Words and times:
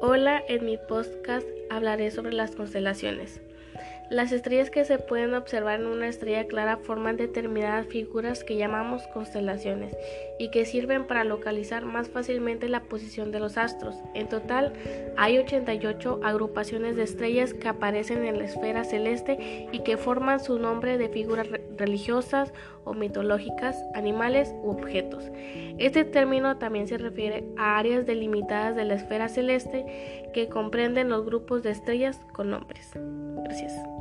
Hola, 0.00 0.40
en 0.46 0.64
mi 0.64 0.76
podcast 0.76 1.44
hablaré 1.70 2.12
sobre 2.12 2.32
las 2.32 2.54
constelaciones. 2.54 3.40
Las 4.10 4.32
estrellas 4.32 4.70
que 4.70 4.86
se 4.86 4.98
pueden 4.98 5.34
observar 5.34 5.80
en 5.80 5.86
una 5.86 6.08
estrella 6.08 6.46
clara 6.46 6.78
forman 6.78 7.18
determinadas 7.18 7.86
figuras 7.88 8.42
que 8.42 8.56
llamamos 8.56 9.06
constelaciones 9.08 9.94
y 10.38 10.50
que 10.50 10.64
sirven 10.64 11.06
para 11.06 11.24
localizar 11.24 11.84
más 11.84 12.08
fácilmente 12.08 12.70
la 12.70 12.84
posición 12.84 13.32
de 13.32 13.40
los 13.40 13.58
astros. 13.58 13.96
En 14.14 14.26
total, 14.30 14.72
hay 15.18 15.36
88 15.36 16.20
agrupaciones 16.24 16.96
de 16.96 17.02
estrellas 17.02 17.52
que 17.52 17.68
aparecen 17.68 18.24
en 18.24 18.38
la 18.38 18.46
esfera 18.46 18.84
celeste 18.84 19.68
y 19.72 19.80
que 19.80 19.98
forman 19.98 20.40
su 20.40 20.58
nombre 20.58 20.96
de 20.96 21.10
figuras 21.10 21.46
religiosas 21.76 22.54
o 22.84 22.94
mitológicas, 22.94 23.76
animales 23.94 24.54
u 24.62 24.70
objetos. 24.70 25.24
Este 25.76 26.04
término 26.04 26.56
también 26.56 26.88
se 26.88 26.96
refiere 26.96 27.44
a 27.58 27.78
áreas 27.78 28.06
delimitadas 28.06 28.74
de 28.74 28.86
la 28.86 28.94
esfera 28.94 29.28
celeste 29.28 30.30
que 30.32 30.48
comprenden 30.48 31.10
los 31.10 31.26
grupos 31.26 31.62
de 31.62 31.72
estrellas 31.72 32.22
con 32.32 32.48
nombres. 32.48 32.92
Gracias. 33.44 33.97